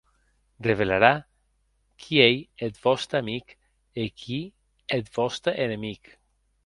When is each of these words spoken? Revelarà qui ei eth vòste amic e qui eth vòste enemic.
Revelarà 0.67 1.11
qui 2.03 2.17
ei 2.25 2.37
eth 2.67 2.81
vòste 2.85 3.15
amic 3.21 3.47
e 4.01 4.07
qui 4.23 4.41
eth 4.97 5.13
vòste 5.19 5.51
enemic. 5.69 6.03